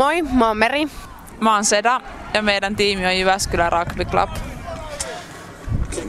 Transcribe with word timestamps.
Moi, 0.00 0.22
mä 0.22 0.48
oon 0.48 0.56
Meri. 0.56 0.88
Mä 1.40 1.54
oon 1.54 1.64
Seda 1.64 2.00
ja 2.34 2.42
meidän 2.42 2.76
tiimi 2.76 3.06
on 3.06 3.18
Jyväskylän 3.18 3.72
Rugby 3.72 4.04
Club. 4.04 4.30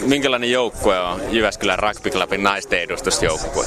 Minkälainen 0.05 0.51
joukkue 0.51 0.99
on 0.99 1.21
Jyväskylän 1.29 1.79
Rugby 1.79 2.09
Clubin 2.09 2.43
naisten 2.43 2.81
edustusjoukkue? 2.81 3.65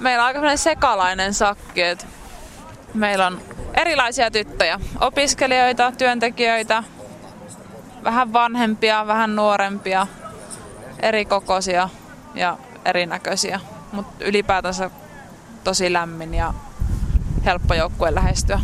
Meillä 0.00 0.22
on 0.22 0.26
aika 0.26 0.56
sekalainen 0.56 1.34
sakki, 1.34 1.82
että 1.82 2.06
meillä 2.94 3.26
on 3.26 3.40
erilaisia 3.74 4.30
tyttöjä, 4.30 4.80
opiskelijoita, 5.00 5.92
työntekijöitä, 5.98 6.82
vähän 8.04 8.32
vanhempia, 8.32 9.06
vähän 9.06 9.36
nuorempia, 9.36 10.06
eri 11.02 11.24
kokoisia 11.24 11.88
ja 12.34 12.58
erinäköisiä, 12.84 13.60
mutta 13.92 14.24
ylipäätänsä 14.24 14.90
tosi 15.64 15.92
lämmin 15.92 16.34
ja 16.34 16.54
helppo 17.46 17.74
joukkue 17.74 18.14
lähestyä. 18.14 18.60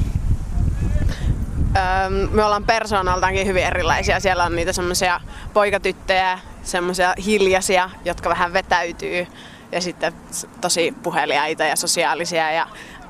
me 2.30 2.44
ollaan 2.44 2.64
persoonaltaankin 2.64 3.46
hyvin 3.46 3.64
erilaisia. 3.64 4.20
Siellä 4.20 4.44
on 4.44 4.56
niitä 4.56 4.72
semmoisia 4.72 5.20
poikatyttöjä, 5.52 6.38
semmoisia 6.62 7.14
hiljaisia, 7.24 7.90
jotka 8.04 8.28
vähän 8.28 8.52
vetäytyy. 8.52 9.26
Ja 9.72 9.80
sitten 9.80 10.12
tosi 10.60 10.94
puheliaita 11.02 11.64
ja 11.64 11.76
sosiaalisia 11.76 12.52
ja 12.52 12.66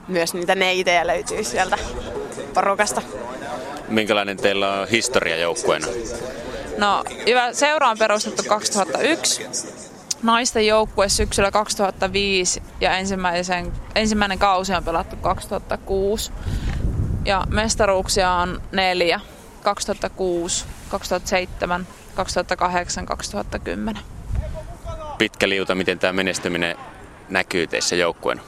myös 0.09 0.35
niitä 0.35 0.55
neitejä 0.55 1.07
löytyy 1.07 1.45
sieltä 1.45 1.79
porukasta. 2.55 3.03
Minkälainen 3.89 4.37
teillä 4.37 4.73
on 4.73 4.89
historia 4.89 5.37
joukkueena? 5.37 5.87
No, 6.79 7.05
seura 7.53 7.89
on 7.89 7.99
perustettu 7.99 8.43
2001 8.49 9.47
naisten 10.23 10.67
joukkue 10.67 11.09
syksyllä 11.09 11.51
2005 11.51 12.63
ja 12.81 12.97
ensimmäisen, 12.97 13.73
ensimmäinen 13.95 14.39
kausi 14.39 14.75
on 14.75 14.85
pelattu 14.85 15.17
2006. 15.17 16.33
Ja 17.25 17.45
mestaruuksia 17.51 18.33
on 18.33 18.63
neljä. 18.73 19.21
2006, 19.63 20.65
2007, 20.89 21.87
2008, 22.15 23.07
2010. 23.07 24.03
Pitkä 25.19 25.49
liuta, 25.49 25.75
miten 25.75 25.99
tämä 25.99 26.13
menestyminen 26.13 26.77
näkyy 27.29 27.67
teissä 27.67 27.97
joukkueena? 27.97 28.43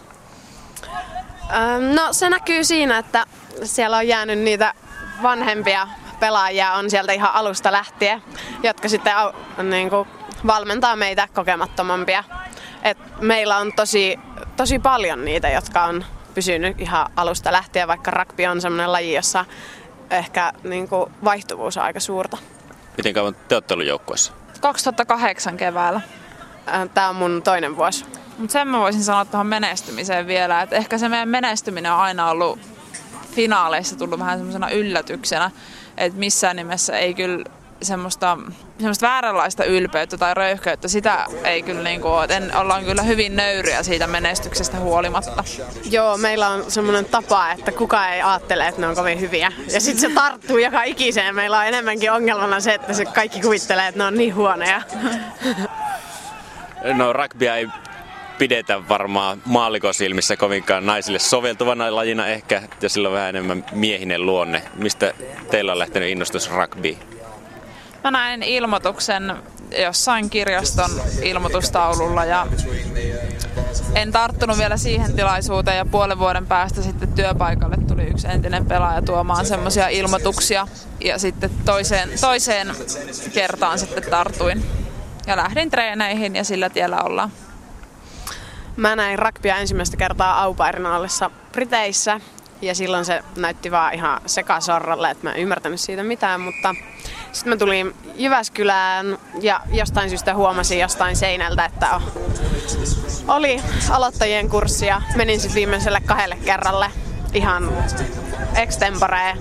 No 1.95 2.13
se 2.13 2.31
näkyy 2.31 2.65
siinä, 2.65 2.99
että 2.99 3.27
siellä 3.65 3.97
on 3.97 4.09
jäänyt 4.09 4.39
niitä 4.39 4.75
vanhempia 5.23 5.89
pelaajia 6.21 6.73
on 6.73 6.91
sieltä 6.91 7.13
ihan 7.13 7.35
alusta 7.35 7.73
lähtien, 7.73 8.23
jotka 8.63 8.89
sitten 8.89 9.13
niin 9.63 9.91
kuin, 9.91 10.09
valmentaa 10.47 10.97
meitä 10.97 11.29
kokemattomampia. 11.35 12.25
Et 12.83 12.99
meillä 13.21 13.57
on 13.57 13.73
tosi, 13.73 14.19
tosi 14.57 14.79
paljon 14.79 15.25
niitä, 15.25 15.49
jotka 15.49 15.85
on 15.85 16.05
pysynyt 16.35 16.81
ihan 16.81 17.07
alusta 17.17 17.53
lähtien, 17.53 17.89
vaikka 17.89 18.11
rugby 18.11 18.47
on 18.47 18.61
sellainen 18.61 18.93
laji, 18.93 19.15
jossa 19.15 19.45
ehkä 20.11 20.53
niin 20.65 20.89
kuin, 20.89 21.13
vaihtuvuus 21.25 21.77
on 21.77 21.83
aika 21.83 22.01
suurta. 22.01 22.37
Miten 22.97 23.15
kauan 23.15 23.37
te 23.49 23.55
olette 23.55 23.75
ollut 23.75 23.87
joukkueessa? 23.87 24.33
2008 24.61 25.57
keväällä. 25.57 26.01
Tämä 26.95 27.09
on 27.09 27.17
mun 27.17 27.43
toinen 27.43 27.77
vuosi. 27.77 28.05
Mutta 28.39 28.53
sen 28.53 28.69
mä 28.69 28.81
voisin 28.81 29.05
sanoa 29.05 29.25
tuohon 29.25 29.47
menestymiseen 29.47 30.27
vielä, 30.27 30.63
että 30.63 30.77
ehkä 30.77 30.99
se 30.99 31.09
meidän 31.09 31.29
menestyminen 31.29 31.93
on 31.93 31.99
aina 31.99 32.31
ollut 32.31 32.59
finaaleissa 33.35 33.97
tullut 33.97 34.19
vähän 34.19 34.39
semmoisena 34.39 34.71
yllätyksenä, 34.71 35.51
että 35.97 36.19
missään 36.19 36.57
nimessä 36.57 36.99
ei 36.99 37.15
kyllä 37.15 37.45
semmoista, 37.85 38.39
semmoista 38.79 39.07
vääränlaista 39.07 39.65
ylpeyttä 39.65 40.17
tai 40.17 40.35
röyhkeyttä, 40.35 40.89
sitä 40.89 41.27
ei 41.45 41.63
kyllä 41.63 41.83
niin 41.83 42.01
kuin, 42.01 42.31
en, 42.31 42.57
ollaan 42.57 42.85
kyllä 42.85 43.03
hyvin 43.03 43.37
nöyriä 43.37 43.83
siitä 43.83 44.07
menestyksestä 44.07 44.79
huolimatta. 44.79 45.45
Joo, 45.91 46.19
meillä 46.19 46.49
on 46.49 46.71
semmoinen 46.71 47.05
tapa, 47.05 47.51
että 47.53 47.73
kukaan 47.73 48.13
ei 48.13 48.23
ajattele, 48.23 48.69
että 48.69 48.81
ne 48.81 48.87
on 48.87 48.95
kovin 48.95 49.21
hyviä. 49.21 49.53
Ja 49.73 49.81
sitten 49.81 50.01
se 50.01 50.15
tarttuu 50.15 50.59
joka 50.59 50.83
ikiseen. 50.83 51.35
Meillä 51.35 51.59
on 51.59 51.67
enemmänkin 51.67 52.13
ongelmana 52.13 52.61
se, 52.61 52.75
että 52.75 52.93
se 52.93 53.05
kaikki 53.05 53.41
kuvittelee, 53.41 53.89
että 53.89 53.99
ne 53.99 54.05
on 54.05 54.15
niin 54.15 54.35
huoneja. 54.35 54.83
No 56.93 57.13
rugby 57.13 57.47
ei 57.47 57.69
pidetä 58.39 58.89
varmaan 58.89 59.43
maalikosilmissä 59.45 60.37
kovinkaan 60.37 60.87
naisille 60.87 61.19
soveltuvana 61.19 61.95
lajina 61.95 62.27
ehkä, 62.27 62.63
ja 62.83 62.89
sillä 62.89 63.09
on 63.09 63.15
vähän 63.15 63.29
enemmän 63.29 63.65
miehinen 63.73 64.27
luonne. 64.27 64.63
Mistä 64.75 65.15
teillä 65.51 65.73
on 65.73 65.79
lähtenyt 65.79 66.09
innostus 66.09 66.51
rugby? 66.51 66.97
Mä 68.05 68.11
näin 68.11 68.43
ilmoituksen 68.43 69.37
jossain 69.83 70.31
kirjaston 70.31 70.91
ilmoitustaululla 71.23 72.25
ja 72.25 72.47
en 73.95 74.13
tarttunut 74.13 74.59
vielä 74.59 74.77
siihen 74.77 75.17
tilaisuuteen 75.17 75.77
ja 75.77 75.85
puolen 75.85 76.19
vuoden 76.19 76.47
päästä 76.47 76.83
sitten 76.83 77.13
työpaikalle 77.13 77.77
tuli 77.89 78.03
yksi 78.03 78.29
entinen 78.29 78.67
pelaaja 78.67 79.03
tuomaan 79.03 79.47
semmoisia 79.47 79.89
ilmoituksia 79.89 80.69
ja 81.01 81.19
sitten 81.19 81.51
toiseen, 81.65 82.09
toiseen 82.21 82.75
kertaan 83.35 83.79
sitten 83.79 84.05
tartuin 84.11 84.67
ja 85.27 85.37
lähdin 85.37 85.71
treeneihin 85.71 86.37
ja 86.37 86.45
sillä 86.45 86.71
tiellä 86.71 87.03
ollaan. 87.03 87.33
Mä 88.77 88.97
näin 88.97 89.19
rugbya 89.19 89.57
ensimmäistä 89.57 89.97
kertaa 89.97 90.43
aupairina 90.43 90.97
ollessa 90.97 91.31
Briteissä 91.53 92.21
ja 92.63 92.75
silloin 92.75 93.05
se 93.05 93.23
näytti 93.37 93.71
vaan 93.71 93.95
ihan 93.95 94.21
sekasorralle, 94.27 95.11
että 95.11 95.27
mä 95.27 95.33
en 95.33 95.41
ymmärtänyt 95.41 95.81
siitä 95.81 96.03
mitään, 96.03 96.41
mutta 96.41 96.75
sitten 97.35 97.53
mä 97.53 97.57
tulin 97.57 97.95
Jyväskylään 98.15 99.19
ja 99.41 99.61
jostain 99.73 100.09
syystä 100.09 100.35
huomasin 100.35 100.79
jostain 100.79 101.17
seinältä, 101.17 101.65
että 101.65 102.01
oli 103.29 103.61
aloittajien 103.91 104.49
kurssi 104.51 104.87
ja 104.87 105.03
menin 105.17 105.41
sitten 105.41 105.55
viimeiselle 105.55 106.01
kahdelle 106.01 106.37
kerralle 106.45 106.91
ihan 107.33 107.73
extempore, 108.57 109.37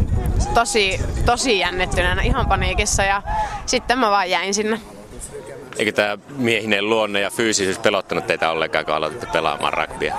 tosi, 0.54 1.00
tosi 1.26 1.60
jännittyneenä, 1.60 2.22
ihan 2.22 2.48
paniikissa 2.48 3.04
ja 3.04 3.22
sitten 3.66 4.00
mä 4.00 4.10
vaan 4.10 4.30
jäin 4.30 4.54
sinne. 4.54 4.80
Eikö 5.78 5.92
tämä 5.92 6.18
miehinen 6.36 6.90
luonne 6.90 7.20
ja 7.20 7.30
fyysisyys 7.30 7.80
pelottanut 7.80 8.28
teitä 8.28 8.50
ollenkaan, 8.50 8.86
kun 8.86 8.94
aloititte 8.94 9.28
pelaamaan 9.34 9.74
rugbya? 9.74 10.16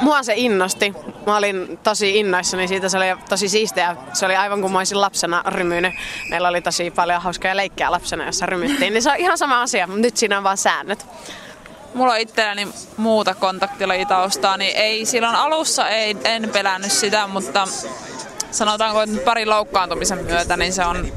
Mua 0.00 0.22
se 0.22 0.32
innosti. 0.36 0.94
Mä 1.26 1.36
olin 1.36 1.78
tosi 1.82 2.18
innoissani 2.18 2.68
siitä, 2.68 2.88
se 2.88 2.96
oli 2.96 3.06
tosi 3.28 3.48
siistiä. 3.48 3.96
Se 4.12 4.26
oli 4.26 4.36
aivan 4.36 4.60
kuin 4.60 4.72
mä 4.72 4.78
olisin 4.78 5.00
lapsena 5.00 5.42
rymynyt. 5.46 5.94
Meillä 6.30 6.48
oli 6.48 6.60
tosi 6.62 6.90
paljon 6.90 7.22
hauskaa 7.22 7.56
leikkiä 7.56 7.90
lapsena, 7.90 8.26
jossa 8.26 8.46
rymyttiin. 8.46 8.92
Niin 8.92 9.02
se 9.02 9.10
on 9.10 9.16
ihan 9.16 9.38
sama 9.38 9.62
asia, 9.62 9.86
mutta 9.86 10.00
nyt 10.00 10.16
siinä 10.16 10.38
on 10.38 10.44
vaan 10.44 10.56
säännöt. 10.56 11.06
Mulla 11.94 12.12
on 12.12 12.18
itselläni 12.18 12.68
muuta 12.96 13.34
kontaktilajitaustaa, 13.34 14.56
niin 14.56 14.76
ei 14.76 15.04
silloin 15.04 15.34
alussa 15.36 15.88
ei, 15.88 16.16
en 16.24 16.50
pelännyt 16.52 16.92
sitä, 16.92 17.26
mutta 17.26 17.68
sanotaanko, 18.50 19.02
että 19.02 19.20
pari 19.24 19.46
loukkaantumisen 19.46 20.24
myötä, 20.24 20.56
niin 20.56 20.72
se 20.72 20.84
on 20.84 21.12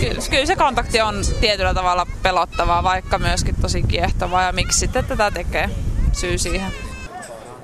kyllä, 0.00 0.22
kyllä 0.30 0.46
se 0.46 0.56
kontakti 0.56 1.00
on 1.00 1.22
tietyllä 1.40 1.74
tavalla 1.74 2.06
pelottavaa, 2.22 2.82
vaikka 2.82 3.18
myöskin 3.18 3.54
tosi 3.62 3.82
kiehtovaa 3.82 4.42
ja 4.42 4.52
miksi 4.52 4.78
sitten 4.78 5.04
tätä 5.04 5.30
tekee, 5.30 5.70
syy 6.12 6.38
siihen. 6.38 6.89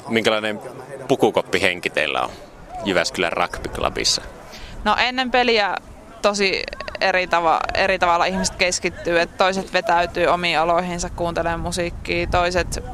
Minkälainen 0.08 0.60
pukukoppihenki 1.08 1.90
teillä 1.90 2.22
on 2.22 2.30
Jyväskylän 2.84 3.32
Rugby 3.32 3.68
Clubissa? 3.68 4.22
No 4.84 4.96
ennen 4.98 5.30
peliä 5.30 5.76
tosi 6.22 6.62
eri, 7.00 7.26
tava, 7.26 7.60
eri 7.74 7.98
tavalla 7.98 8.24
ihmiset 8.24 8.54
keskittyy, 8.54 9.20
että 9.20 9.36
toiset 9.36 9.72
vetäytyy 9.72 10.26
omiin 10.26 10.58
aloihinsa, 10.58 11.10
kuuntelee 11.10 11.56
musiikkia, 11.56 12.26
toiset 12.26 12.84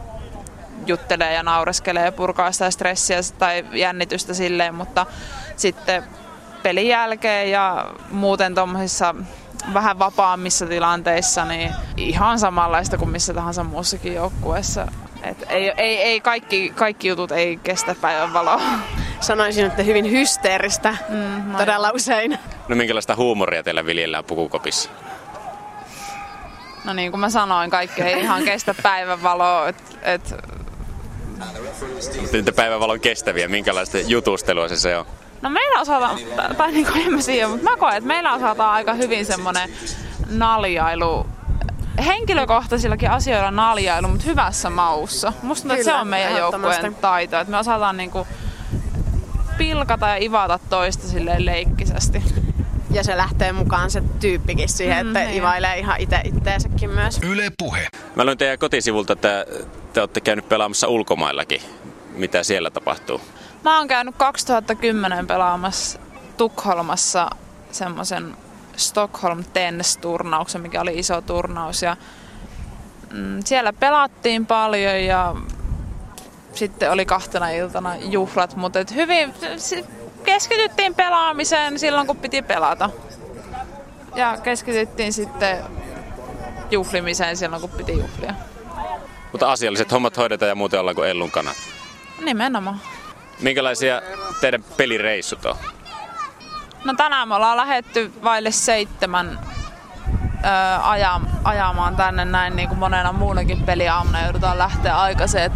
juttelee 0.87 1.35
ja 1.35 1.43
naureskelee 1.43 2.05
ja 2.05 2.13
purkaa 2.13 2.53
sitä 2.53 2.71
stressiä 2.71 3.19
tai 3.39 3.65
jännitystä 3.73 4.35
silleen, 4.35 4.75
mutta 4.75 5.07
sitten 5.57 6.05
pelin 6.63 6.89
jälkeen 6.89 7.51
ja 7.51 7.87
muuten 8.11 8.55
tuommoisissa 8.55 9.15
vähän 9.75 9.99
vapaammissa 9.99 10.67
tilanteissa 10.67 11.45
niin 11.45 11.73
ihan 11.97 12.39
samanlaista 12.39 12.99
kuin 12.99 13.11
missä 13.11 13.35
tahansa 13.35 13.65
muussakin 13.65 14.15
joukkueessa. 14.15 14.87
Et 15.23 15.45
ei, 15.49 15.73
ei, 15.77 16.03
ei 16.03 16.21
kaikki, 16.21 16.73
kaikki 16.77 17.09
jutut 17.09 17.33
ei 17.33 17.59
kestä 17.63 17.95
päivän 18.01 18.33
valoa. 18.33 18.61
Sanoisin, 19.21 19.67
että 19.67 19.83
hyvin 19.83 20.11
hysteeristä 20.11 20.97
mm, 21.09 21.57
todella 21.57 21.91
usein. 21.95 22.39
No 22.69 22.77
minkälaista 22.77 23.17
huumoria 23.17 23.63
teillä 23.63 23.87
viljellään 23.87 24.25
pukukopissa? 24.25 24.91
No 26.85 26.93
niin 26.93 27.11
kuin 27.11 27.21
mä 27.21 27.31
sanoin, 27.31 27.71
kaikki 27.71 28.03
ei 28.03 28.21
ihan 28.21 28.45
kestä 28.45 28.75
päivän 28.83 29.23
valoa. 29.23 29.69
Et, 29.69 29.77
et... 30.03 30.35
päivänvalon 32.57 33.01
kestäviä, 33.01 33.49
minkälaista 33.49 33.99
jutustelua 33.99 34.69
se, 34.69 34.77
se 34.77 34.97
on? 34.97 35.07
No 35.43 35.51
meillä 35.51 35.81
osataan, 35.81 36.19
tai 36.57 36.73
niin 36.73 36.87
kuin 36.87 37.07
en 37.07 37.13
mä 37.13 37.21
siihen, 37.21 37.51
mutta 37.51 37.71
mä 37.71 37.77
koen, 37.77 37.97
että 37.97 38.09
meillä 38.09 38.35
osataan 38.35 38.73
aika 38.73 38.95
hyvin 38.95 39.27
semmoinen 39.27 39.71
naljailu, 40.31 41.27
henkilökohtaisillakin 42.07 43.11
asioilla 43.11 43.51
naljailu, 43.51 44.09
mutta 44.09 44.25
hyvässä 44.25 44.71
maussa. 44.71 45.33
Musta 45.43 45.63
tuntuu, 45.63 45.81
että 45.81 45.91
se 45.91 45.95
on 45.95 46.09
meidän 46.09 46.37
joukkueen 46.37 46.95
taito, 46.95 47.41
että 47.41 47.51
me 47.51 47.59
osataan 47.59 47.97
niinku 47.97 48.27
pilkata 49.59 50.09
ja 50.09 50.17
ivata 50.17 50.59
toista 50.71 51.09
silleen 51.09 51.47
leikkisesti. 51.47 52.23
Ja 52.91 53.05
se 53.05 53.17
lähtee 53.17 53.53
mukaan 53.53 53.91
se 53.91 54.03
tyyppikin 54.21 54.69
siihen, 54.69 55.07
että 55.07 55.19
mm, 55.19 55.25
niin. 55.27 55.39
ivailee 55.39 55.79
ihan 55.79 56.01
itse 56.01 56.21
itteensäkin 56.25 56.91
myös. 56.91 57.21
Yle 57.23 57.53
Puhe. 57.59 57.89
Mä 58.17 58.25
luin 58.25 58.39
teidän 58.39 58.59
kotisivulta, 58.59 59.13
että 59.13 59.47
te 59.93 60.01
olette 60.01 60.21
käynyt 60.21 60.49
pelaamassa 60.49 60.89
ulkomaillakin. 60.89 61.63
Mitä 62.15 62.43
siellä 62.43 62.71
tapahtuu? 62.71 63.21
Mä 63.65 63.79
oon 63.79 63.89
käynyt 63.89 64.15
2010 64.17 65.27
pelaamassa 65.27 66.01
Tukholmassa 66.37 67.31
semmoisen 67.71 68.37
Stockholm 68.77 69.45
Tennis-turnauksen, 69.53 70.61
mikä 70.61 70.81
oli 70.81 70.99
iso 70.99 71.21
turnaus. 71.21 71.83
Ja, 71.83 71.97
mm, 73.11 73.41
siellä 73.45 73.73
pelattiin 73.73 74.47
paljon 74.47 75.05
ja 75.05 75.35
sitten 76.55 76.91
oli 76.91 77.07
kahtena 77.07 77.51
iltana 77.51 77.97
juhlat, 77.97 78.57
mutta 78.57 78.81
et 78.81 78.95
hyvin 78.95 79.35
keskityttiin 80.25 80.95
pelaamiseen 80.95 81.79
silloin, 81.79 82.07
kun 82.07 82.17
piti 82.17 82.43
pelata. 82.43 82.91
Ja 84.15 84.39
keskityttiin 84.43 85.13
sitten 85.13 85.59
juhlimiseen 86.71 87.37
silloin, 87.37 87.61
kun 87.61 87.71
piti 87.71 87.93
juhlia. 87.93 88.35
Mutta 89.33 89.53
asialliset 89.53 89.93
hommat 89.93 90.17
hoidetaan 90.17 90.49
ja 90.49 90.55
muuten 90.55 90.81
ollaan 90.81 90.97
kuin 90.97 91.09
Ellun 91.09 91.31
kanat. 91.31 91.57
Nimenomaan. 92.25 92.81
Minkälaisia 93.41 94.03
teidän 94.41 94.65
pelireissut 94.77 95.47
on? 95.47 95.57
No 96.85 96.95
tänään 96.97 97.29
me 97.29 97.35
ollaan 97.35 97.57
lähetty 97.57 98.13
vaille 98.25 98.51
seitsemän 98.51 99.39
öö, 100.45 100.79
ajam, 100.83 101.27
ajamaan 101.45 101.97
tänne 101.97 102.25
näin 102.25 102.57
niin 102.57 102.69
kuin 102.69 102.79
monena 102.79 103.13
muunakin 103.13 103.63
peliaamuna 103.63 104.25
joudutaan 104.25 104.59
lähteä 104.59 105.01
aikaisin. 105.01 105.53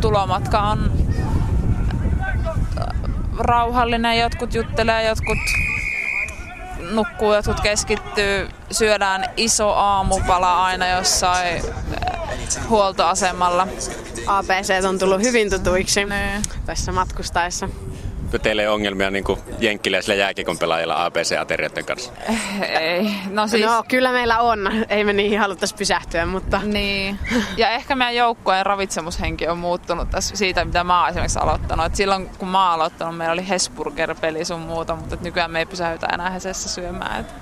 Tulomatka 0.00 0.60
on 0.60 0.92
rauhallinen, 3.38 4.18
jotkut 4.18 4.54
juttelee, 4.54 5.08
jotkut 5.08 5.38
nukkuu, 6.90 7.34
jotkut 7.34 7.60
keskittyy, 7.60 8.48
syödään 8.70 9.24
iso 9.36 9.72
aamupala 9.72 10.64
aina 10.64 10.88
jossain 10.88 11.62
huoltoasemalla. 12.68 13.68
APC 14.26 14.84
on 14.88 14.98
tullut 14.98 15.22
hyvin 15.22 15.50
tutuiksi 15.50 16.04
niin. 16.04 16.42
tässä 16.66 16.92
matkustaessa. 16.92 17.68
Teillä 18.42 18.62
ei 18.62 18.68
ongelmia 18.68 19.10
niin 19.10 19.24
kuin 19.24 19.40
jenkkiläisillä 19.58 20.14
jääkiekon 20.14 20.58
pelaajilla 20.58 21.04
APC-aterioiden 21.04 21.84
kanssa? 21.84 22.12
Ei. 22.80 23.10
No, 23.30 23.46
siis... 23.46 23.66
no 23.66 23.84
kyllä 23.88 24.12
meillä 24.12 24.38
on. 24.38 24.70
Ei 24.88 25.04
me 25.04 25.12
niihin 25.12 25.40
haluttaisi 25.40 25.74
pysähtyä, 25.74 26.26
mutta... 26.26 26.60
Niin. 26.64 27.18
Ja 27.56 27.70
ehkä 27.70 27.96
meidän 27.96 28.14
joukkueen 28.14 28.66
ravitsemushenki 28.66 29.48
on 29.48 29.58
muuttunut 29.58 30.10
tässä 30.10 30.36
siitä, 30.36 30.64
mitä 30.64 30.84
mä 30.84 31.00
oon 31.00 31.10
esimerkiksi 31.10 31.38
aloittanut. 31.38 31.86
Et 31.86 31.94
silloin 31.94 32.28
kun 32.38 32.48
mä 32.48 32.64
oon 32.64 32.74
aloittanut, 32.74 33.16
meillä 33.16 33.32
oli 33.32 33.48
Hesburger-peli 33.48 34.44
sun 34.44 34.60
muuta, 34.60 34.96
mutta 34.96 35.16
nykyään 35.20 35.50
me 35.50 35.58
ei 35.58 35.66
pysähytä 35.66 36.06
enää 36.12 36.30
Hesessä 36.30 36.68
syömään. 36.68 37.20
Et 37.20 37.36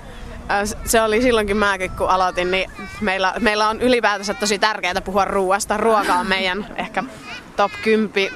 se 0.85 1.01
oli 1.01 1.21
silloinkin 1.21 1.57
mäkin, 1.57 1.91
kun 1.91 2.09
aloitin, 2.09 2.51
niin 2.51 2.71
meillä, 3.01 3.33
meillä 3.39 3.69
on 3.69 3.81
ylipäätänsä 3.81 4.33
tosi 4.33 4.59
tärkeää 4.59 5.01
puhua 5.01 5.25
ruoasta. 5.25 5.77
Ruoka 5.77 6.13
on 6.13 6.27
meidän 6.27 6.65
ehkä 6.75 7.03
top 7.55 7.71
10 7.83 8.31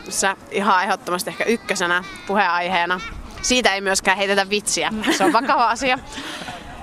ihan 0.52 0.84
ehdottomasti 0.84 1.30
ehkä 1.30 1.44
ykkösenä 1.44 2.04
puheenaiheena. 2.28 3.02
Siitä 3.42 3.74
ei 3.74 3.82
myöskään 3.82 4.18
heitetä 4.18 4.50
vitsiä, 4.50 4.94
se 5.18 5.24
on 5.24 5.34
vakava 5.34 5.70
asia. 5.70 6.00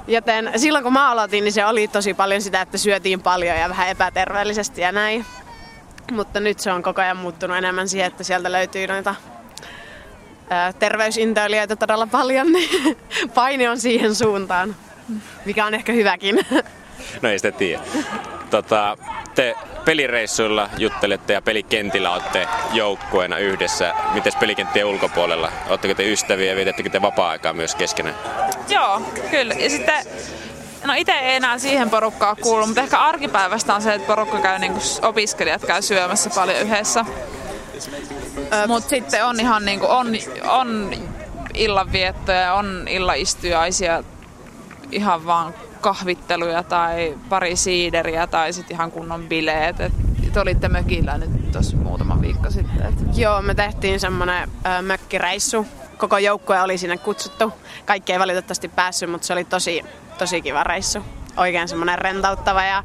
Joten 0.08 0.52
silloin 0.56 0.84
kun 0.84 0.92
mä 0.92 1.10
aloitin, 1.10 1.44
niin 1.44 1.52
se 1.52 1.66
oli 1.66 1.88
tosi 1.88 2.14
paljon 2.14 2.42
sitä, 2.42 2.60
että 2.60 2.78
syötiin 2.78 3.22
paljon 3.22 3.56
ja 3.56 3.68
vähän 3.68 3.88
epäterveellisesti 3.88 4.80
ja 4.80 4.92
näin. 4.92 5.26
Mutta 6.12 6.40
nyt 6.40 6.60
se 6.60 6.72
on 6.72 6.82
koko 6.82 7.00
ajan 7.00 7.16
muuttunut 7.16 7.56
enemmän 7.56 7.88
siihen, 7.88 8.06
että 8.06 8.24
sieltä 8.24 8.52
löytyy 8.52 8.86
noita 8.86 9.14
terveysintoilijoita 10.78 11.76
todella 11.76 12.06
paljon, 12.06 12.52
niin 12.52 12.96
paine 13.34 13.70
on 13.70 13.80
siihen 13.80 14.14
suuntaan 14.14 14.76
mikä 15.44 15.66
on 15.66 15.74
ehkä 15.74 15.92
hyväkin. 15.92 16.38
No 17.22 17.28
ei 17.28 17.38
sitä 17.38 17.52
tiedä. 17.52 17.82
Tota, 18.50 18.96
te 19.34 19.54
pelireissuilla 19.86 20.70
juttelette 20.78 21.32
ja 21.32 21.42
pelikentillä 21.42 22.10
olette 22.10 22.48
joukkueena 22.72 23.38
yhdessä. 23.38 23.94
Miten 24.14 24.32
pelikenttien 24.40 24.86
ulkopuolella? 24.86 25.52
Oletteko 25.68 25.94
te 25.94 26.12
ystäviä 26.12 26.50
ja 26.50 26.56
vietettekö 26.56 26.90
te 26.90 27.02
vapaa-aikaa 27.02 27.52
myös 27.52 27.74
keskenään? 27.74 28.16
Joo, 28.68 29.00
kyllä. 29.30 29.54
Ja 29.54 29.70
sitten 29.70 30.06
No 30.84 30.94
itse 30.96 31.12
ei 31.12 31.36
enää 31.36 31.58
siihen 31.58 31.90
porukkaan 31.90 32.36
kuulu, 32.36 32.66
mutta 32.66 32.80
ehkä 32.80 32.98
arkipäivästä 32.98 33.74
on 33.74 33.82
se, 33.82 33.94
että 33.94 34.06
porukka 34.06 34.40
käy, 34.40 34.58
niin 34.58 34.72
opiskelijat 35.02 35.64
käy 35.66 35.82
syömässä 35.82 36.30
paljon 36.34 36.58
yhdessä. 36.58 37.04
Mutta 38.66 38.88
sitten 38.88 39.26
on 39.26 39.40
ihan 39.40 39.64
niin 39.64 39.80
kuin, 39.80 39.90
on, 39.90 40.06
on 40.48 40.90
illanviettoja, 41.54 42.54
on 42.54 42.86
illaistujaisia 42.88 44.04
ihan 44.92 45.26
vaan 45.26 45.54
kahvitteluja 45.86 46.62
tai 46.62 47.14
pari 47.28 47.56
siideriä 47.56 48.26
tai 48.26 48.52
sitten 48.52 48.74
ihan 48.74 48.90
kunnon 48.90 49.28
bileet. 49.28 49.80
Et 49.80 49.92
te 50.32 50.40
olitte 50.40 50.68
mökillä 50.68 51.18
nyt 51.18 51.52
tuossa 51.52 51.76
muutama 51.76 52.20
viikko 52.20 52.50
sitten. 52.50 52.86
Et. 52.86 52.94
Joo, 53.16 53.42
me 53.42 53.54
tehtiin 53.54 54.00
semmoinen 54.00 54.48
mökkireissu. 54.82 55.66
Koko 55.98 56.18
joukkue 56.18 56.60
oli 56.60 56.78
sinne 56.78 56.98
kutsuttu. 56.98 57.52
Kaikki 57.84 58.12
ei 58.12 58.18
valitettavasti 58.18 58.68
päässyt, 58.68 59.10
mutta 59.10 59.26
se 59.26 59.32
oli 59.32 59.44
tosi, 59.44 59.84
tosi 60.18 60.42
kiva 60.42 60.64
reissu. 60.64 60.98
Oikein 61.36 61.68
semmoinen 61.68 61.98
rentauttava 61.98 62.62
ja 62.62 62.84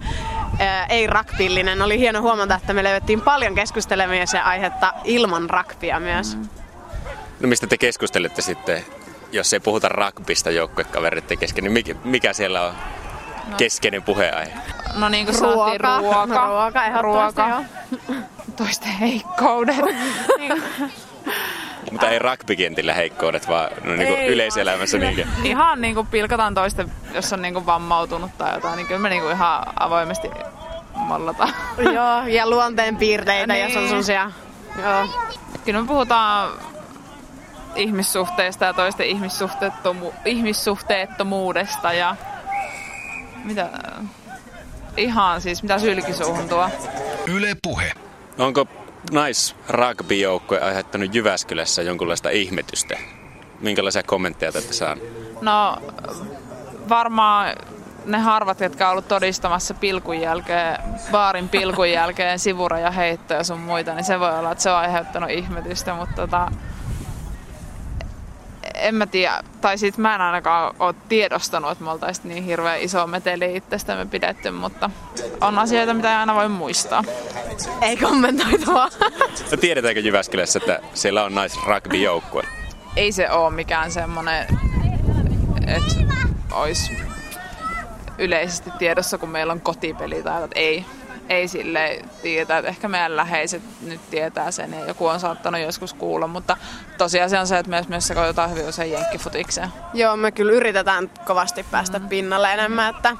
ää, 0.60 0.86
ei 0.86 1.08
rakpillinen. 1.08 1.82
Oli 1.82 2.00
hieno 2.00 2.22
huomata, 2.22 2.56
että 2.56 2.74
me 2.74 2.84
löydettiin 2.84 3.22
paljon 3.22 3.56
keskustelemisen 3.56 4.44
aihetta 4.44 4.94
ilman 5.04 5.50
rakpia 5.50 6.00
myös. 6.00 6.36
Mm. 6.36 6.50
No 7.40 7.48
mistä 7.48 7.68
te 7.68 7.78
keskustelette 7.78 8.42
sitten 8.42 8.86
jos 9.32 9.54
ei 9.54 9.60
puhuta 9.60 9.90
rugbysta 9.90 10.52
joukkuekavereiden 10.52 11.38
kesken, 11.38 11.64
niin 11.64 11.72
mikä, 11.72 11.96
mikä 12.04 12.34
siellä 12.34 12.62
on 12.62 12.74
no. 13.48 13.58
keskeinen 13.58 14.04
puheenaihe? 14.04 14.54
No 14.96 15.10
niin 15.10 15.26
kuin 15.26 15.40
ruoka. 15.40 16.00
ruoka. 16.00 16.48
Ruoka, 16.48 17.02
ruoka. 17.02 17.64
Toisten 18.58 18.92
heikkoudet. 18.92 19.76
Mutta 21.92 22.10
ei 22.10 22.20
rugbykentillä 22.20 22.94
heikkoudet, 22.94 23.48
vaan 23.48 23.70
no 23.84 23.94
niin 23.96 24.08
kuin 24.08 24.26
yleiselämässä 24.26 24.98
yle- 24.98 25.06
niinkin. 25.06 25.28
Ihan 25.44 25.82
niin 25.82 25.96
kuin 25.96 26.08
pilkataan 26.08 26.54
toisten, 26.54 26.92
jos 27.14 27.34
on 27.34 27.42
niin 27.42 27.54
kuin 27.54 27.66
vammautunut 27.66 28.32
tai 28.38 28.54
jotain, 28.54 28.78
niin 28.78 28.88
kyllä 28.88 29.00
me 29.00 29.10
niin 29.10 29.22
kuin 29.22 29.34
ihan 29.34 29.64
avoimesti 29.80 30.30
mollataan. 30.94 31.54
Joo, 31.78 32.28
ja 32.28 32.50
luonteen 32.50 32.96
piirteitä, 32.96 33.54
niin. 33.54 33.64
jos 33.64 33.76
on 33.76 33.78
niin. 33.78 33.90
sellaisia. 33.90 34.32
Joo. 34.82 35.08
Kyllä 35.66 35.82
me 35.82 35.88
puhutaan 35.88 36.52
ihmissuhteista 37.76 38.66
ja 38.66 38.74
toisten 38.74 39.08
ihmissuhteettomu- 39.08 40.14
ihmissuhteettomuudesta 40.26 41.94
ja 41.94 42.16
mitä 43.44 43.70
ihan 44.98 45.42
siis 45.42 45.64
mitä 45.64 45.80
sylkisuuhun 45.80 46.50
tuo. 46.50 46.70
Yle 47.28 47.56
puhe. 47.64 47.92
Onko 48.38 48.68
nais 49.12 49.56
rugby-joukkue 49.70 50.60
aiheuttanut 50.62 51.16
Jyväskylässä 51.16 51.82
jonkunlaista 51.82 52.30
ihmetystä? 52.30 52.98
Minkälaisia 53.60 54.04
kommentteja 54.04 54.52
tätä 54.52 54.74
saa? 54.74 54.98
No 55.42 55.78
varmaan 56.90 57.56
ne 58.06 58.18
harvat, 58.20 58.60
jotka 58.60 58.86
on 58.86 58.92
ollut 58.92 59.08
todistamassa 59.08 59.74
pilkun 59.74 60.20
jälkeen, 60.20 60.78
baarin 61.12 61.50
pilkun 61.50 61.90
jälkeen 61.90 62.40
sivurajaheittoja 62.40 63.44
sun 63.44 63.60
muita, 63.60 63.94
niin 63.94 64.04
se 64.04 64.20
voi 64.20 64.40
olla, 64.40 64.52
että 64.52 64.62
se 64.62 64.70
on 64.70 64.78
aiheuttanut 64.78 65.30
ihmetystä, 65.30 65.94
mutta 65.94 66.16
tota, 66.16 66.52
en 68.82 68.96
mä 68.96 69.06
tiedä, 69.06 69.44
tai 69.62 69.78
sit 69.78 69.98
mä 69.98 70.16
en 70.16 70.22
ainakaan 70.22 70.76
ole 70.80 70.96
tiedostanut, 71.10 71.72
että 71.72 71.84
me 71.84 71.92
oltaisiin 71.92 72.30
niin 72.30 72.44
hirveän 72.44 72.82
iso 72.82 73.08
meteli 73.08 73.56
itsestämme 73.56 74.06
pidetty, 74.06 74.52
mutta 74.52 74.90
on 75.42 75.60
asioita, 75.60 75.94
mitä 75.94 76.10
ei 76.12 76.16
aina 76.16 76.36
voi 76.36 76.50
muistaa. 76.50 77.04
Ei 77.82 77.98
kommentoitua. 77.98 78.90
No 79.52 79.58
tiedetäänkö 79.60 80.00
Jyväskylässä, 80.00 80.60
että 80.60 80.80
siellä 80.94 81.24
on 81.24 81.36
nais 81.36 81.60
rugby 81.66 81.98
joukkue? 81.98 82.44
Ei 82.96 83.12
se 83.12 83.32
ole 83.32 83.54
mikään 83.54 83.92
semmoinen, 83.92 84.48
että 85.68 85.96
olisi 86.52 86.98
yleisesti 88.18 88.72
tiedossa, 88.80 89.18
kun 89.18 89.30
meillä 89.30 89.54
on 89.54 89.62
kotipeli 89.62 90.24
tai 90.24 90.44
että 90.44 90.60
ei 90.60 90.86
ei 91.30 91.48
sille 91.48 92.02
tiedä, 92.22 92.58
että 92.58 92.70
ehkä 92.70 92.88
meidän 92.88 93.16
läheiset 93.16 93.62
nyt 93.82 94.10
tietää 94.10 94.52
sen 94.52 94.74
ja 94.74 94.86
joku 94.86 95.08
on 95.08 95.20
saattanut 95.20 95.62
joskus 95.62 95.94
kuulla, 95.94 96.28
mutta 96.28 96.58
tosiaan 96.98 97.30
on 97.40 97.48
se, 97.48 97.58
että 97.58 97.70
myös, 97.70 97.88
myös 97.88 98.08
sekoitetaan 98.08 98.50
hyvin 98.50 98.68
usein 98.68 98.92
jenkkifutikseen. 98.92 99.70
Joo, 99.94 100.18
me 100.18 100.32
kyllä 100.32 100.52
yritetään 100.52 101.10
kovasti 101.26 101.66
päästä 101.72 102.00
mm. 102.00 102.10
pinnalle 102.10 102.54
enemmän, 102.54 102.96
että 102.96 103.18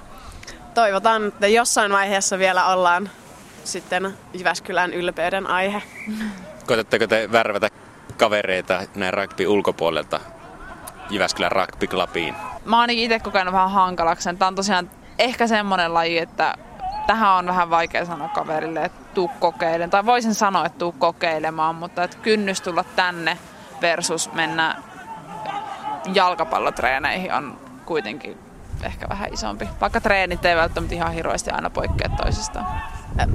toivotaan, 0.74 1.28
että 1.28 1.48
jossain 1.48 1.92
vaiheessa 1.92 2.40
vielä 2.40 2.66
ollaan 2.66 3.10
sitten 3.64 4.18
Jyväskylän 4.34 4.94
ylpeyden 4.94 5.48
aihe. 5.48 5.82
Koetatteko 6.68 7.08
te 7.08 7.32
värvätä 7.32 7.70
kavereita 8.18 8.82
näin 8.96 9.14
rugby 9.14 9.48
ulkopuolelta 9.48 10.20
Jyväskylän 11.10 11.52
rugby 11.52 11.88
clubiin? 11.88 12.36
Mä 12.66 12.80
oon 12.80 12.90
itse 12.90 13.20
kokenut 13.20 13.54
vähän 13.54 13.72
hankalaksi. 13.72 14.30
Tämä 14.34 14.48
on 14.48 14.56
tosiaan 14.56 14.90
ehkä 15.20 15.48
semmoinen 15.48 15.94
laji, 15.94 16.18
että 16.18 16.56
tähän 17.12 17.32
on 17.32 17.46
vähän 17.46 17.70
vaikea 17.70 18.06
sanoa 18.06 18.28
kaverille, 18.28 18.86
että 18.86 19.02
tuu 19.14 19.32
kokeilemaan. 19.40 19.90
Tai 19.90 20.06
voisin 20.06 20.34
sanoa, 20.34 20.66
että 20.66 20.80
tuu 20.80 20.92
kokeilemaan, 20.92 21.76
mutta 21.76 22.04
että 22.04 22.18
kynnys 22.18 22.62
tulla 22.62 22.84
tänne 22.84 23.38
versus 23.82 24.34
mennä 24.34 24.76
jalkapallotreeneihin 26.14 27.34
on 27.34 27.60
kuitenkin 27.86 28.38
ehkä 28.84 29.10
vähän 29.10 29.34
isompi. 29.34 29.70
Vaikka 29.82 30.02
treenit 30.02 30.46
ei 30.46 30.56
välttämättä 30.56 30.96
ihan 30.96 31.14
hirveästi 31.14 31.52
aina 31.52 31.70
poikkea 31.70 32.10
toisistaan. 32.10 32.68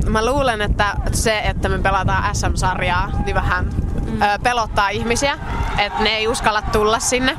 Mä 0.07 0.27
luulen, 0.27 0.61
että 0.61 0.97
se, 1.13 1.39
että 1.39 1.69
me 1.69 1.79
pelataan 1.79 2.35
SM-sarjaa, 2.35 3.11
niin 3.25 3.35
vähän 3.35 3.65
mm. 3.65 4.19
pelottaa 4.43 4.89
ihmisiä, 4.89 5.39
että 5.79 6.03
ne 6.03 6.11
ei 6.11 6.29
uskalla 6.29 6.63
tulla 6.63 6.99
sinne. 6.99 7.37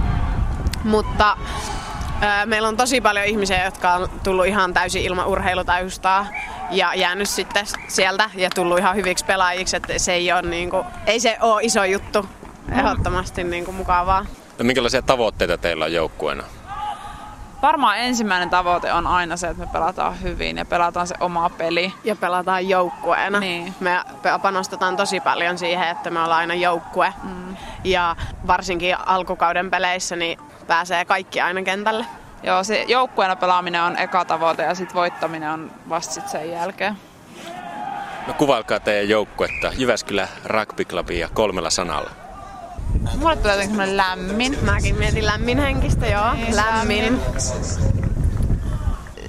Mutta 0.84 1.38
meillä 2.45 2.67
on 2.67 2.77
tosi 2.77 3.01
paljon 3.01 3.25
ihmisiä, 3.25 3.65
jotka 3.65 3.93
on 3.93 4.09
tullut 4.24 4.45
ihan 4.45 4.74
täysin 4.74 5.01
ilman 5.01 5.27
urheilutaustaa 5.27 6.27
ja 6.71 6.95
jäänyt 6.95 7.29
sitten 7.29 7.65
sieltä 7.88 8.29
ja 8.36 8.50
tullut 8.50 8.79
ihan 8.79 8.95
hyviksi 8.95 9.25
pelaajiksi, 9.25 9.77
että 9.77 10.00
se 10.00 10.13
ei, 10.13 10.31
ole 10.31 10.41
niin 10.41 10.69
kuin, 10.69 10.86
ei 11.05 11.19
se 11.19 11.38
ole 11.41 11.63
iso 11.63 11.83
juttu, 11.83 12.25
ehdottomasti 12.71 13.43
niin 13.43 13.65
kuin 13.65 13.75
mukavaa. 13.75 14.25
No 14.59 14.65
minkälaisia 14.65 15.01
tavoitteita 15.01 15.57
teillä 15.57 15.86
on 15.86 15.93
joukkueena? 15.93 16.43
Varmaan 17.62 17.97
ensimmäinen 17.97 18.50
tavoite 18.50 18.93
on 18.93 19.07
aina 19.07 19.38
se, 19.38 19.47
että 19.47 19.65
me 19.65 19.69
pelataan 19.71 20.21
hyvin 20.21 20.57
ja 20.57 20.65
pelataan 20.65 21.07
se 21.07 21.15
oma 21.19 21.50
peli. 21.50 21.93
Ja 22.03 22.15
pelataan 22.15 22.69
joukkueena. 22.69 23.39
Niin. 23.39 23.75
Me 23.79 24.01
panostetaan 24.41 24.97
tosi 24.97 25.19
paljon 25.19 25.57
siihen, 25.57 25.88
että 25.88 26.09
me 26.09 26.19
ollaan 26.19 26.39
aina 26.39 26.53
joukkue. 26.53 27.13
Mm. 27.24 27.55
Ja 27.83 28.15
varsinkin 28.47 28.97
alkukauden 29.05 29.71
peleissä 29.71 30.15
niin 30.15 30.39
pääsee 30.67 31.05
kaikki 31.05 31.41
aina 31.41 31.62
kentälle. 31.62 32.05
Joo, 32.43 32.63
se 32.63 32.86
joukkueena 32.88 33.36
pelaaminen 33.36 33.81
on 33.81 33.97
eka 33.97 34.25
tavoite 34.25 34.63
ja 34.63 34.75
sitten 34.75 34.95
voittaminen 34.95 35.50
on 35.50 35.71
vasta 35.89 36.13
sit 36.13 36.27
sen 36.27 36.51
jälkeen. 36.51 36.97
No 38.27 38.33
kuvailkaa 38.33 38.79
teidän 38.79 39.09
joukkuetta 39.09 39.71
Jyväskylä 39.77 40.27
Rugby 40.45 40.86
Clubia 40.86 41.29
kolmella 41.33 41.69
sanalla. 41.69 42.12
Mulle 43.17 43.36
tulee 43.36 43.55
jotenkin 43.55 43.97
lämmin. 43.97 44.57
Mäkin 44.62 44.95
mietin 44.95 45.25
lämmin 45.25 45.57
henkistä, 45.57 46.07
joo. 46.07 46.33
Niin, 46.33 46.55
lämmin. 46.55 47.05
lämmin. 47.05 47.21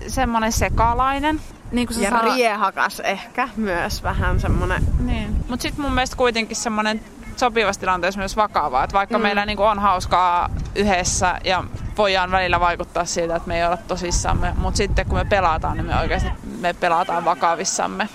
Semmonen 0.09 0.53
sekalainen. 0.53 1.41
Niin 1.73 1.89
kuin 1.89 2.03
ja 2.03 2.11
sanoo... 2.11 2.35
riehakas 2.35 3.01
ehkä 3.01 3.49
myös 3.57 4.03
vähän 4.03 4.41
semmonen. 4.41 4.83
Niin. 5.01 5.45
Mut 5.49 5.61
sit 5.61 5.79
mun 5.79 5.93
mielestä 5.93 6.17
kuitenkin 6.17 6.57
semmonen 6.57 7.01
sopivasti 7.39 7.81
tilanteessa 7.81 8.19
myös 8.19 8.37
vakavaa. 8.37 8.85
Että 8.85 8.95
vaikka 8.95 9.19
mm. 9.19 9.23
meillä 9.23 9.47
niin 9.47 9.59
on 9.59 9.79
hauskaa 9.79 10.51
yhdessä 10.75 11.41
ja 11.45 11.65
voidaan 11.99 12.31
välillä 12.31 12.61
vaikuttaa 12.61 13.05
siitä, 13.05 13.37
että 13.37 13.49
me 13.49 13.59
ei 13.59 13.67
olla 13.67 13.77
tosissamme, 13.77 14.53
mutta 14.57 14.77
sitten 14.77 15.07
kun 15.07 15.19
me 15.19 15.25
pelataan, 15.25 15.77
niin 15.77 15.87
me 15.87 16.01
oikeasti 16.01 16.29
me 16.61 16.73
pelataan 16.73 17.25
vakavissamme. 17.25 18.09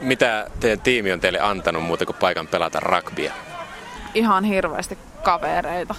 Mitä 0.00 0.46
teidän 0.60 0.80
tiimi 0.80 1.12
on 1.12 1.20
teille 1.20 1.40
antanut 1.40 1.84
muuta 1.84 2.06
kuin 2.06 2.16
paikan 2.20 2.46
pelata 2.46 2.80
rugbya? 2.80 3.32
Ihan 4.14 4.44
hirveästi 4.44 4.98
kavereita. 5.22 5.94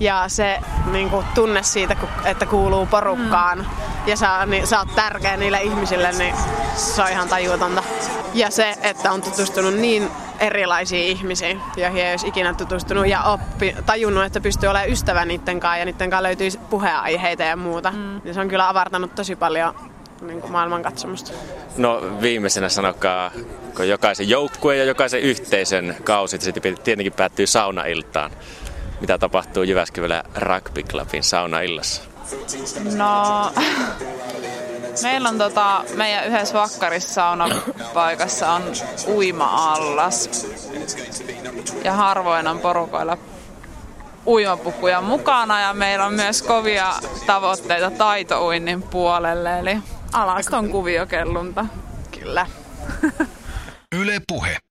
Ja 0.00 0.24
se 0.26 0.58
niin 0.92 1.10
kuin, 1.10 1.26
tunne 1.34 1.62
siitä, 1.62 1.96
että 2.24 2.46
kuuluu 2.46 2.86
porukkaan 2.86 3.58
mm. 3.58 3.64
ja 4.06 4.16
sä, 4.16 4.46
niin, 4.46 4.66
sä 4.66 4.78
oot 4.78 4.94
tärkeä 4.94 5.36
niille 5.36 5.62
ihmisille, 5.62 6.12
niin 6.12 6.34
se 6.76 7.02
on 7.02 7.10
ihan 7.10 7.28
tajutonta. 7.28 7.82
Ja 8.34 8.50
se, 8.50 8.74
että 8.82 9.12
on 9.12 9.22
tutustunut 9.22 9.74
niin 9.74 10.10
erilaisiin 10.42 11.08
ihmisiin, 11.08 11.60
joihin 11.76 12.04
ei 12.04 12.10
olisi 12.10 12.28
ikinä 12.28 12.54
tutustunut 12.54 13.06
ja 13.06 13.22
oppi, 13.22 13.74
tajunnut, 13.86 14.24
että 14.24 14.40
pystyy 14.40 14.68
olemaan 14.68 14.90
ystävä 14.90 15.24
niiden 15.24 15.60
kanssa 15.60 15.78
ja 15.78 15.84
niiden 15.84 16.10
kanssa 16.10 16.22
löytyy 16.22 16.48
puheenaiheita 16.70 17.42
ja 17.42 17.56
muuta. 17.56 17.90
Mm. 17.90 18.20
Ja 18.24 18.34
se 18.34 18.40
on 18.40 18.48
kyllä 18.48 18.68
avartanut 18.68 19.14
tosi 19.14 19.36
paljon 19.36 19.74
niin 20.20 20.40
kuin 20.40 20.52
maailmankatsomusta. 20.52 21.32
No 21.76 22.02
viimeisenä 22.20 22.68
sanokaa, 22.68 23.30
kun 23.76 23.88
jokaisen 23.88 24.28
joukkueen 24.28 24.78
ja 24.78 24.84
jokaisen 24.84 25.20
yhteisön 25.20 25.96
kausi 26.04 26.38
sitten 26.40 26.62
tietenkin 26.62 27.12
päättyy 27.12 27.46
saunailtaan. 27.46 28.30
Mitä 29.00 29.18
tapahtuu 29.18 29.62
Jyväskylän 29.62 30.24
Rugby 30.36 30.82
Clubin 30.82 31.22
saunaillassa? 31.22 32.02
No, 32.96 33.52
meillä 35.02 35.28
on 35.28 35.38
tota, 35.38 35.84
meidän 35.94 36.26
yhdessä 36.26 36.54
vakkarissa 36.54 37.14
saunapaikassa 37.14 38.52
on 38.52 38.62
uima-allas. 39.08 40.46
Ja 41.84 41.92
harvoin 41.92 42.46
on 42.46 42.58
porukoilla 42.58 43.18
uimapukuja 44.26 45.00
mukana 45.00 45.60
ja 45.60 45.74
meillä 45.74 46.06
on 46.06 46.14
myös 46.14 46.42
kovia 46.42 46.92
tavoitteita 47.26 47.90
taitouinnin 47.90 48.82
puolelle, 48.82 49.58
eli 49.58 49.78
alaston 50.12 50.68
kuviokellunta. 50.68 51.66
Kyllä. 52.20 52.46
Yle 53.94 54.20
Puhe. 54.28 54.62